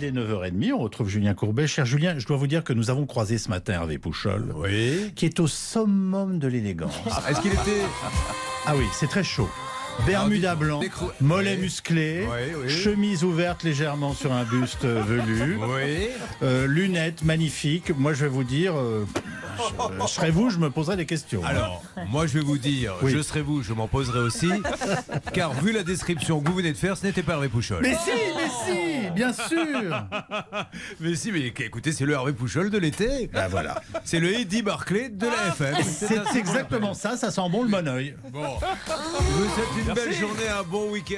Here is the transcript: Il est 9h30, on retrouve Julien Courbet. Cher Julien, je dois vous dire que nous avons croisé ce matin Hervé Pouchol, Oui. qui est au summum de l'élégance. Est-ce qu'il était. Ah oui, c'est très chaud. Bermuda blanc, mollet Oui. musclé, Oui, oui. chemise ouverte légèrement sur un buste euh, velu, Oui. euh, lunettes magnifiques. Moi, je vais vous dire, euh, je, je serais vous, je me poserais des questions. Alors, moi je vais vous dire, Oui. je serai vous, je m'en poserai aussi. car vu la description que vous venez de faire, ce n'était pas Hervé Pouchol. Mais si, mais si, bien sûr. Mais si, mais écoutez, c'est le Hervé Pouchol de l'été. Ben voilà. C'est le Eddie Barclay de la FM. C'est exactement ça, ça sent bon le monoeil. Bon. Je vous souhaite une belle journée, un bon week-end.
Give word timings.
Il 0.00 0.06
est 0.06 0.12
9h30, 0.12 0.72
on 0.72 0.78
retrouve 0.78 1.08
Julien 1.10 1.34
Courbet. 1.34 1.66
Cher 1.66 1.84
Julien, 1.84 2.14
je 2.18 2.26
dois 2.26 2.38
vous 2.38 2.46
dire 2.46 2.64
que 2.64 2.72
nous 2.72 2.88
avons 2.88 3.04
croisé 3.04 3.36
ce 3.36 3.50
matin 3.50 3.74
Hervé 3.74 3.98
Pouchol, 3.98 4.54
Oui. 4.56 5.12
qui 5.14 5.26
est 5.26 5.38
au 5.40 5.46
summum 5.46 6.38
de 6.38 6.48
l'élégance. 6.48 6.94
Est-ce 7.28 7.40
qu'il 7.42 7.52
était. 7.52 7.82
Ah 8.66 8.74
oui, 8.76 8.84
c'est 8.94 9.08
très 9.08 9.24
chaud. 9.24 9.48
Bermuda 10.06 10.54
blanc, 10.54 10.80
mollet 11.20 11.56
Oui. 11.56 11.62
musclé, 11.64 12.22
Oui, 12.26 12.54
oui. 12.64 12.70
chemise 12.70 13.24
ouverte 13.24 13.62
légèrement 13.62 14.14
sur 14.14 14.32
un 14.32 14.44
buste 14.44 14.86
euh, 14.86 15.02
velu, 15.02 15.56
Oui. 15.58 16.08
euh, 16.42 16.66
lunettes 16.66 17.22
magnifiques. 17.22 17.92
Moi, 17.94 18.14
je 18.14 18.22
vais 18.24 18.30
vous 18.30 18.44
dire, 18.44 18.78
euh, 18.78 19.04
je, 19.68 20.02
je 20.02 20.08
serais 20.08 20.30
vous, 20.30 20.50
je 20.50 20.58
me 20.58 20.70
poserais 20.70 20.96
des 20.96 21.06
questions. 21.06 21.42
Alors, 21.44 21.82
moi 22.08 22.26
je 22.26 22.34
vais 22.34 22.44
vous 22.44 22.58
dire, 22.58 22.94
Oui. 23.02 23.12
je 23.12 23.20
serai 23.22 23.42
vous, 23.42 23.62
je 23.62 23.72
m'en 23.72 23.88
poserai 23.88 24.20
aussi. 24.20 24.50
car 25.32 25.52
vu 25.54 25.72
la 25.72 25.82
description 25.82 26.40
que 26.40 26.48
vous 26.48 26.56
venez 26.56 26.72
de 26.72 26.76
faire, 26.76 26.96
ce 26.96 27.06
n'était 27.06 27.22
pas 27.22 27.32
Hervé 27.34 27.48
Pouchol. 27.48 27.80
Mais 27.82 27.94
si, 27.96 28.10
mais 28.36 28.48
si, 29.04 29.10
bien 29.10 29.32
sûr. 29.32 30.04
Mais 31.00 31.14
si, 31.14 31.32
mais 31.32 31.40
écoutez, 31.46 31.92
c'est 31.92 32.04
le 32.04 32.12
Hervé 32.12 32.32
Pouchol 32.32 32.70
de 32.70 32.78
l'été. 32.78 33.28
Ben 33.32 33.48
voilà. 33.48 33.82
C'est 34.04 34.20
le 34.20 34.32
Eddie 34.34 34.62
Barclay 34.62 35.08
de 35.08 35.26
la 35.26 35.48
FM. 35.48 35.76
C'est 35.84 36.38
exactement 36.38 36.94
ça, 36.94 37.16
ça 37.16 37.30
sent 37.30 37.48
bon 37.50 37.62
le 37.62 37.68
monoeil. 37.68 38.14
Bon. 38.30 38.44
Je 38.86 39.32
vous 39.32 39.54
souhaite 39.54 39.86
une 39.86 39.94
belle 39.94 40.12
journée, 40.14 40.48
un 40.48 40.62
bon 40.62 40.90
week-end. 40.90 41.16